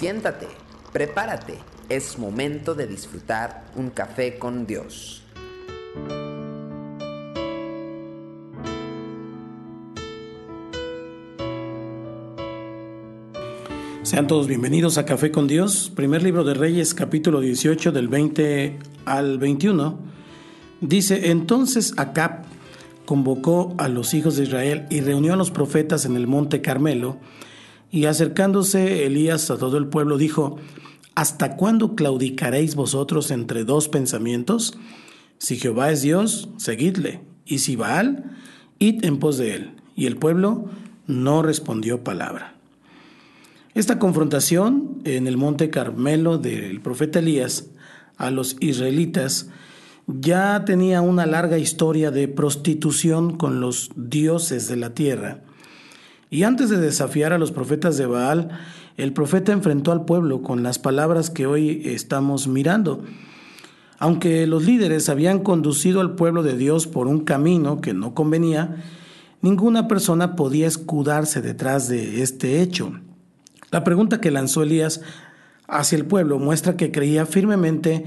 Siéntate, 0.00 0.46
prepárate, 0.94 1.58
es 1.90 2.18
momento 2.18 2.74
de 2.74 2.86
disfrutar 2.86 3.66
un 3.76 3.90
café 3.90 4.38
con 4.38 4.66
Dios. 4.66 5.22
Sean 14.02 14.26
todos 14.26 14.46
bienvenidos 14.46 14.96
a 14.96 15.04
Café 15.04 15.30
con 15.30 15.46
Dios, 15.46 15.92
primer 15.94 16.22
libro 16.22 16.44
de 16.44 16.54
Reyes, 16.54 16.94
capítulo 16.94 17.40
18, 17.40 17.92
del 17.92 18.08
20 18.08 18.78
al 19.04 19.36
21. 19.36 19.98
Dice, 20.80 21.30
entonces 21.30 21.92
Acab 21.98 22.44
convocó 23.04 23.74
a 23.76 23.88
los 23.88 24.14
hijos 24.14 24.36
de 24.36 24.44
Israel 24.44 24.86
y 24.88 25.02
reunió 25.02 25.34
a 25.34 25.36
los 25.36 25.50
profetas 25.50 26.06
en 26.06 26.16
el 26.16 26.26
monte 26.26 26.62
Carmelo, 26.62 27.18
y 27.90 28.04
acercándose 28.06 29.06
Elías 29.06 29.50
a 29.50 29.58
todo 29.58 29.76
el 29.76 29.86
pueblo 29.86 30.18
dijo, 30.18 30.58
¿Hasta 31.14 31.56
cuándo 31.56 31.96
claudicaréis 31.96 32.74
vosotros 32.76 33.30
entre 33.30 33.64
dos 33.64 33.88
pensamientos? 33.88 34.78
Si 35.38 35.56
Jehová 35.56 35.90
es 35.90 36.02
Dios, 36.02 36.48
seguidle, 36.56 37.20
y 37.44 37.58
si 37.58 37.76
Baal, 37.76 38.36
id 38.78 39.04
en 39.04 39.18
pos 39.18 39.36
de 39.38 39.54
él. 39.54 39.70
Y 39.96 40.06
el 40.06 40.16
pueblo 40.16 40.66
no 41.06 41.42
respondió 41.42 42.04
palabra. 42.04 42.54
Esta 43.74 43.98
confrontación 43.98 45.00
en 45.04 45.26
el 45.26 45.36
monte 45.36 45.70
Carmelo 45.70 46.38
del 46.38 46.80
profeta 46.80 47.18
Elías 47.18 47.70
a 48.16 48.30
los 48.30 48.56
israelitas 48.60 49.48
ya 50.06 50.64
tenía 50.64 51.02
una 51.02 51.26
larga 51.26 51.58
historia 51.58 52.10
de 52.10 52.28
prostitución 52.28 53.36
con 53.36 53.60
los 53.60 53.90
dioses 53.94 54.68
de 54.68 54.76
la 54.76 54.94
tierra. 54.94 55.42
Y 56.30 56.44
antes 56.44 56.70
de 56.70 56.78
desafiar 56.78 57.32
a 57.32 57.38
los 57.38 57.50
profetas 57.50 57.96
de 57.96 58.06
Baal, 58.06 58.50
el 58.96 59.12
profeta 59.12 59.50
enfrentó 59.50 59.90
al 59.90 60.04
pueblo 60.04 60.42
con 60.42 60.62
las 60.62 60.78
palabras 60.78 61.28
que 61.28 61.46
hoy 61.46 61.82
estamos 61.84 62.46
mirando. 62.46 63.02
Aunque 63.98 64.46
los 64.46 64.64
líderes 64.64 65.08
habían 65.08 65.40
conducido 65.40 66.00
al 66.00 66.14
pueblo 66.14 66.44
de 66.44 66.56
Dios 66.56 66.86
por 66.86 67.08
un 67.08 67.24
camino 67.24 67.80
que 67.80 67.94
no 67.94 68.14
convenía, 68.14 68.76
ninguna 69.42 69.88
persona 69.88 70.36
podía 70.36 70.68
escudarse 70.68 71.42
detrás 71.42 71.88
de 71.88 72.22
este 72.22 72.62
hecho. 72.62 72.92
La 73.72 73.82
pregunta 73.82 74.20
que 74.20 74.30
lanzó 74.30 74.62
Elías 74.62 75.00
hacia 75.66 75.96
el 75.96 76.06
pueblo 76.06 76.38
muestra 76.38 76.76
que 76.76 76.92
creía 76.92 77.26
firmemente 77.26 78.04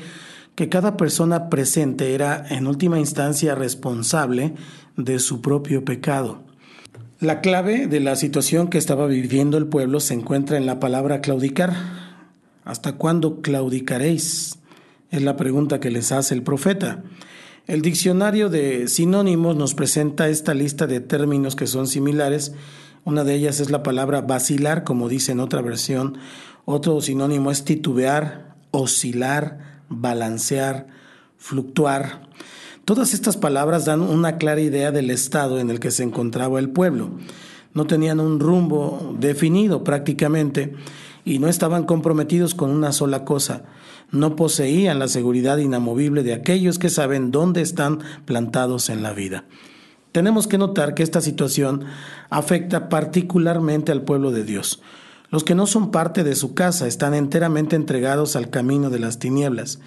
que 0.55 0.69
cada 0.69 0.95
persona 0.95 1.49
presente 1.49 2.15
era 2.15 2.45
en 2.49 2.67
última 2.67 2.99
instancia 2.99 3.53
responsable 3.53 4.53
de 4.95 5.19
su 5.19 5.41
propio 5.41 5.83
pecado. 5.83 6.52
La 7.23 7.39
clave 7.39 7.87
de 7.87 8.01
la 8.01 8.17
situación 8.17 8.67
que 8.67 8.77
estaba 8.77 9.07
viviendo 9.07 9.57
el 9.57 9.67
pueblo 9.67 10.01
se 10.01 10.13
encuentra 10.13 10.57
en 10.57 10.65
la 10.65 10.81
palabra 10.81 11.21
claudicar. 11.21 11.73
¿Hasta 12.65 12.97
cuándo 12.97 13.39
claudicaréis? 13.39 14.59
Es 15.09 15.21
la 15.21 15.37
pregunta 15.37 15.79
que 15.79 15.89
les 15.89 16.11
hace 16.11 16.33
el 16.33 16.43
profeta. 16.43 17.01
El 17.65 17.81
diccionario 17.81 18.49
de 18.49 18.89
sinónimos 18.89 19.55
nos 19.55 19.73
presenta 19.73 20.27
esta 20.27 20.53
lista 20.53 20.85
de 20.85 20.99
términos 20.99 21.55
que 21.55 21.65
son 21.65 21.87
similares. 21.87 22.55
Una 23.05 23.23
de 23.23 23.35
ellas 23.35 23.61
es 23.61 23.71
la 23.71 23.83
palabra 23.83 24.19
vacilar, 24.19 24.83
como 24.83 25.07
dice 25.07 25.31
en 25.31 25.39
otra 25.39 25.61
versión. 25.61 26.17
Otro 26.65 26.99
sinónimo 26.99 27.51
es 27.51 27.63
titubear, 27.63 28.57
oscilar, 28.71 29.79
balancear, 29.87 30.87
fluctuar. 31.37 32.27
Todas 32.85 33.13
estas 33.13 33.37
palabras 33.37 33.85
dan 33.85 34.01
una 34.01 34.37
clara 34.37 34.59
idea 34.59 34.91
del 34.91 35.09
estado 35.09 35.57
en 35.59 35.69
el 35.69 35.79
que 35.79 35.89
se 35.89 36.03
encontraba 36.03 36.59
el 36.59 36.69
pueblo. 36.69 37.11
No 37.73 37.85
tenían 37.85 38.19
un 38.19 38.41
rumbo 38.41 39.15
definido 39.17 39.85
prácticamente 39.85 40.75
y 41.23 41.39
no 41.39 41.47
estaban 41.47 41.85
comprometidos 41.85 42.53
con 42.55 42.71
una 42.71 42.91
sola 42.91 43.23
cosa. 43.23 43.63
No 44.11 44.35
poseían 44.35 44.99
la 44.99 45.07
seguridad 45.07 45.59
inamovible 45.59 46.23
de 46.23 46.33
aquellos 46.33 46.77
que 46.77 46.89
saben 46.89 47.31
dónde 47.31 47.61
están 47.61 47.99
plantados 48.25 48.89
en 48.89 49.01
la 49.01 49.13
vida. 49.13 49.45
Tenemos 50.11 50.45
que 50.47 50.57
notar 50.57 50.93
que 50.93 51.03
esta 51.03 51.21
situación 51.21 51.85
afecta 52.29 52.89
particularmente 52.89 53.93
al 53.93 54.01
pueblo 54.01 54.31
de 54.31 54.43
Dios. 54.43 54.81
Los 55.29 55.45
que 55.45 55.55
no 55.55 55.67
son 55.67 55.89
parte 55.89 56.25
de 56.25 56.35
su 56.35 56.53
casa 56.53 56.85
están 56.85 57.13
enteramente 57.13 57.77
entregados 57.77 58.35
al 58.35 58.49
camino 58.49 58.89
de 58.89 58.99
las 58.99 59.19
tinieblas. 59.19 59.79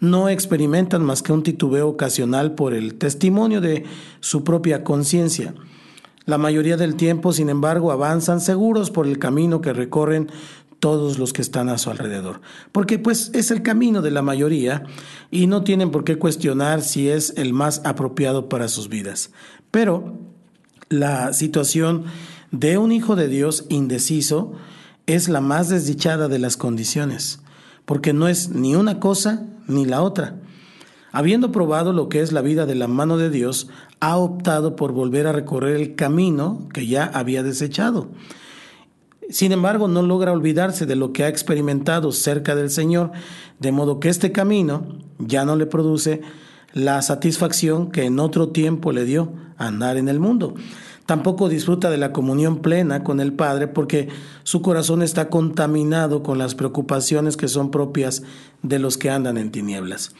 No 0.00 0.28
experimentan 0.28 1.04
más 1.04 1.22
que 1.22 1.32
un 1.32 1.42
titubeo 1.42 1.88
ocasional 1.88 2.54
por 2.54 2.74
el 2.74 2.94
testimonio 2.94 3.60
de 3.60 3.84
su 4.20 4.44
propia 4.44 4.84
conciencia. 4.84 5.54
La 6.24 6.38
mayoría 6.38 6.76
del 6.76 6.94
tiempo, 6.94 7.32
sin 7.32 7.48
embargo, 7.48 7.90
avanzan 7.90 8.40
seguros 8.40 8.90
por 8.90 9.06
el 9.06 9.18
camino 9.18 9.60
que 9.60 9.72
recorren 9.72 10.30
todos 10.78 11.18
los 11.18 11.32
que 11.32 11.42
están 11.42 11.68
a 11.68 11.78
su 11.78 11.90
alrededor, 11.90 12.40
porque 12.70 12.98
pues 12.98 13.30
es 13.34 13.50
el 13.50 13.62
camino 13.62 14.02
de 14.02 14.10
la 14.10 14.22
mayoría 14.22 14.84
y 15.30 15.46
no 15.46 15.64
tienen 15.64 15.90
por 15.90 16.04
qué 16.04 16.18
cuestionar 16.18 16.82
si 16.82 17.08
es 17.08 17.34
el 17.36 17.52
más 17.52 17.82
apropiado 17.84 18.48
para 18.48 18.68
sus 18.68 18.88
vidas. 18.88 19.32
Pero 19.70 20.18
la 20.88 21.32
situación 21.32 22.04
de 22.52 22.78
un 22.78 22.92
hijo 22.92 23.16
de 23.16 23.28
Dios 23.28 23.66
indeciso 23.68 24.52
es 25.06 25.28
la 25.28 25.40
más 25.40 25.68
desdichada 25.68 26.28
de 26.28 26.38
las 26.38 26.56
condiciones, 26.56 27.40
porque 27.84 28.12
no 28.12 28.28
es 28.28 28.50
ni 28.50 28.76
una 28.76 29.00
cosa 29.00 29.46
ni 29.68 29.84
la 29.84 30.02
otra. 30.02 30.36
Habiendo 31.12 31.52
probado 31.52 31.92
lo 31.92 32.08
que 32.08 32.20
es 32.20 32.32
la 32.32 32.42
vida 32.42 32.66
de 32.66 32.74
la 32.74 32.88
mano 32.88 33.16
de 33.16 33.30
Dios, 33.30 33.68
ha 34.00 34.16
optado 34.16 34.76
por 34.76 34.92
volver 34.92 35.26
a 35.26 35.32
recorrer 35.32 35.76
el 35.76 35.94
camino 35.94 36.68
que 36.72 36.86
ya 36.86 37.04
había 37.04 37.42
desechado. 37.42 38.08
Sin 39.30 39.52
embargo, 39.52 39.88
no 39.88 40.02
logra 40.02 40.32
olvidarse 40.32 40.86
de 40.86 40.96
lo 40.96 41.12
que 41.12 41.24
ha 41.24 41.28
experimentado 41.28 42.12
cerca 42.12 42.54
del 42.54 42.70
Señor, 42.70 43.12
de 43.58 43.72
modo 43.72 44.00
que 44.00 44.08
este 44.08 44.32
camino 44.32 44.98
ya 45.18 45.44
no 45.44 45.56
le 45.56 45.66
produce 45.66 46.22
la 46.72 47.02
satisfacción 47.02 47.90
que 47.90 48.04
en 48.04 48.20
otro 48.20 48.48
tiempo 48.50 48.92
le 48.92 49.04
dio 49.04 49.32
andar 49.56 49.96
en 49.96 50.08
el 50.08 50.20
mundo. 50.20 50.54
Tampoco 51.08 51.48
disfruta 51.48 51.88
de 51.88 51.96
la 51.96 52.12
comunión 52.12 52.58
plena 52.58 53.02
con 53.02 53.18
el 53.20 53.32
Padre 53.32 53.66
porque 53.66 54.10
su 54.42 54.60
corazón 54.60 55.00
está 55.00 55.30
contaminado 55.30 56.22
con 56.22 56.36
las 56.36 56.54
preocupaciones 56.54 57.38
que 57.38 57.48
son 57.48 57.70
propias 57.70 58.24
de 58.62 58.78
los 58.78 58.98
que 58.98 59.08
andan 59.08 59.38
en 59.38 59.50
tinieblas. 59.50 60.14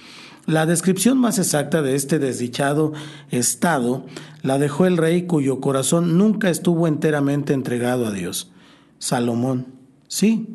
La 0.46 0.64
descripción 0.64 1.18
más 1.18 1.38
exacta 1.38 1.82
de 1.82 1.94
este 1.94 2.18
desdichado 2.18 2.94
estado 3.30 4.06
la 4.40 4.56
dejó 4.56 4.86
el 4.86 4.96
rey 4.96 5.26
cuyo 5.26 5.60
corazón 5.60 6.16
nunca 6.16 6.48
estuvo 6.48 6.88
enteramente 6.88 7.52
entregado 7.52 8.06
a 8.06 8.10
Dios, 8.10 8.50
Salomón. 8.98 9.66
Sí, 10.08 10.48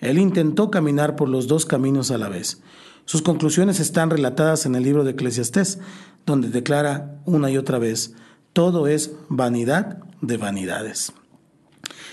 él 0.00 0.18
intentó 0.18 0.72
caminar 0.72 1.14
por 1.14 1.28
los 1.28 1.46
dos 1.46 1.66
caminos 1.66 2.10
a 2.10 2.18
la 2.18 2.28
vez. 2.28 2.60
Sus 3.04 3.22
conclusiones 3.22 3.78
están 3.78 4.10
relatadas 4.10 4.66
en 4.66 4.74
el 4.74 4.82
libro 4.82 5.04
de 5.04 5.12
Eclesiastés, 5.12 5.78
donde 6.26 6.48
declara 6.48 7.20
una 7.26 7.48
y 7.48 7.56
otra 7.56 7.78
vez, 7.78 8.16
todo 8.52 8.86
es 8.86 9.12
vanidad 9.28 9.98
de 10.20 10.36
vanidades. 10.36 11.12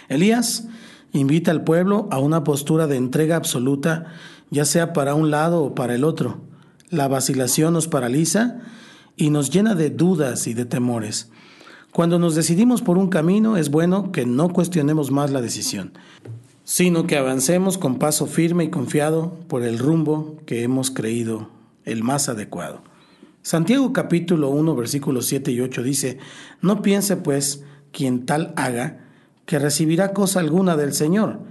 Elías 0.10 0.68
invita 1.12 1.52
al 1.52 1.64
pueblo 1.64 2.08
a 2.12 2.20
una 2.20 2.44
postura 2.44 2.88
de 2.88 2.98
entrega 2.98 3.36
absoluta, 3.36 4.06
ya 4.50 4.66
sea 4.66 4.94
para 4.94 5.16
un 5.16 5.32
lado 5.32 5.64
o 5.64 5.76
para 5.76 5.96
el 5.96 6.04
otro. 6.04 6.42
La 6.90 7.08
vacilación 7.08 7.74
nos 7.74 7.88
paraliza 7.88 8.60
y 9.16 9.30
nos 9.30 9.50
llena 9.50 9.76
de 9.76 9.90
dudas 9.90 10.48
y 10.48 10.54
de 10.54 10.66
temores. 10.66 11.30
Cuando 11.92 12.20
nos 12.20 12.36
decidimos 12.36 12.82
por 12.82 12.98
un 12.98 13.08
camino 13.08 13.58
es 13.58 13.70
bueno 13.70 14.12
que 14.12 14.26
no 14.26 14.50
cuestionemos 14.50 15.12
más 15.12 15.32
la 15.32 15.42
decisión, 15.42 15.94
sino 16.66 17.08
que 17.08 17.18
avancemos 17.18 17.78
con 17.78 18.00
paso 18.00 18.26
firme 18.26 18.66
y 18.66 18.70
confiado 18.70 19.40
por 19.48 19.64
el 19.64 19.80
rumbo 19.80 20.38
que 20.46 20.64
hemos 20.64 20.92
creído 20.92 21.50
el 21.86 22.04
más 22.04 22.28
adecuado. 22.28 22.82
Santiago 23.46 23.94
capítulo 23.94 24.50
1 24.50 24.76
versículos 24.76 25.28
7 25.28 25.52
y 25.52 25.62
8 25.62 25.84
dice, 25.84 26.18
No 26.62 26.82
piense 26.82 27.16
pues 27.16 27.64
quien 27.92 28.26
tal 28.26 28.56
haga 28.56 29.06
que 29.46 29.60
recibirá 29.60 30.14
cosa 30.14 30.40
alguna 30.40 30.76
del 30.76 30.94
Señor. 30.94 31.42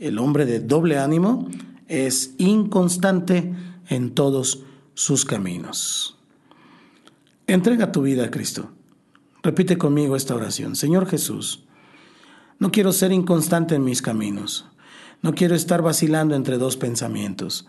El 0.00 0.18
hombre 0.18 0.44
de 0.44 0.58
doble 0.58 0.98
ánimo 0.98 1.48
es 1.86 2.34
inconstante 2.38 3.54
en 3.88 4.10
todos 4.12 4.64
sus 4.94 5.24
caminos. 5.24 6.18
Entrega 7.46 7.92
tu 7.92 8.02
vida 8.02 8.24
a 8.24 8.30
Cristo. 8.32 8.72
Repite 9.44 9.78
conmigo 9.78 10.16
esta 10.16 10.34
oración. 10.34 10.74
Señor 10.74 11.06
Jesús, 11.06 11.62
no 12.58 12.72
quiero 12.72 12.90
ser 12.90 13.12
inconstante 13.12 13.76
en 13.76 13.84
mis 13.84 14.02
caminos. 14.02 14.66
No 15.22 15.32
quiero 15.32 15.54
estar 15.54 15.80
vacilando 15.80 16.34
entre 16.34 16.58
dos 16.58 16.76
pensamientos. 16.76 17.68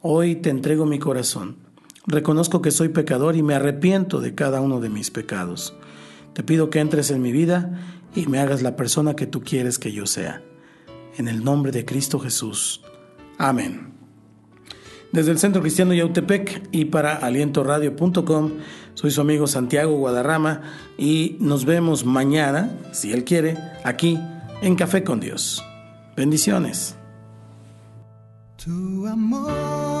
Hoy 0.00 0.36
te 0.36 0.50
entrego 0.50 0.86
mi 0.86 1.00
corazón 1.00 1.69
Reconozco 2.10 2.60
que 2.60 2.72
soy 2.72 2.88
pecador 2.88 3.36
y 3.36 3.44
me 3.44 3.54
arrepiento 3.54 4.20
de 4.20 4.34
cada 4.34 4.60
uno 4.60 4.80
de 4.80 4.88
mis 4.88 5.12
pecados. 5.12 5.76
Te 6.32 6.42
pido 6.42 6.68
que 6.68 6.80
entres 6.80 7.12
en 7.12 7.22
mi 7.22 7.30
vida 7.30 7.80
y 8.16 8.26
me 8.26 8.40
hagas 8.40 8.62
la 8.62 8.74
persona 8.74 9.14
que 9.14 9.28
tú 9.28 9.42
quieres 9.42 9.78
que 9.78 9.92
yo 9.92 10.06
sea. 10.06 10.42
En 11.18 11.28
el 11.28 11.44
nombre 11.44 11.70
de 11.70 11.84
Cristo 11.84 12.18
Jesús. 12.18 12.82
Amén. 13.38 13.92
Desde 15.12 15.30
el 15.30 15.38
Centro 15.38 15.62
Cristiano 15.62 15.94
Yautepec 15.94 16.68
y 16.72 16.86
para 16.86 17.14
alientoradio.com, 17.14 18.54
soy 18.94 19.12
su 19.12 19.20
amigo 19.20 19.46
Santiago 19.46 19.96
Guadarrama 19.96 20.62
y 20.98 21.36
nos 21.38 21.64
vemos 21.64 22.04
mañana, 22.04 22.76
si 22.90 23.12
Él 23.12 23.22
quiere, 23.22 23.56
aquí 23.84 24.18
en 24.62 24.74
Café 24.74 25.04
con 25.04 25.20
Dios. 25.20 25.64
Bendiciones. 26.16 26.96
Tu 28.56 29.06
amor 29.06 30.00